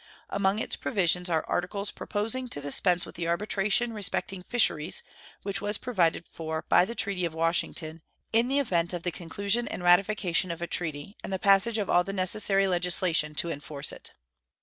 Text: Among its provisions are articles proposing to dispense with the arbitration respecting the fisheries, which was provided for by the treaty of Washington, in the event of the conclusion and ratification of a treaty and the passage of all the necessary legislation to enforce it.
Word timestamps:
Among 0.31 0.57
its 0.57 0.75
provisions 0.75 1.29
are 1.29 1.45
articles 1.47 1.91
proposing 1.91 2.47
to 2.47 2.59
dispense 2.59 3.05
with 3.05 3.13
the 3.13 3.27
arbitration 3.27 3.93
respecting 3.93 4.39
the 4.39 4.47
fisheries, 4.47 5.03
which 5.43 5.61
was 5.61 5.77
provided 5.77 6.27
for 6.27 6.65
by 6.69 6.85
the 6.85 6.95
treaty 6.95 7.23
of 7.23 7.35
Washington, 7.35 8.01
in 8.33 8.47
the 8.47 8.57
event 8.57 8.93
of 8.93 9.03
the 9.03 9.11
conclusion 9.11 9.67
and 9.67 9.83
ratification 9.83 10.49
of 10.49 10.59
a 10.59 10.65
treaty 10.65 11.17
and 11.23 11.31
the 11.31 11.37
passage 11.37 11.77
of 11.77 11.87
all 11.87 12.03
the 12.03 12.13
necessary 12.13 12.67
legislation 12.67 13.35
to 13.35 13.51
enforce 13.51 13.91
it. 13.91 14.11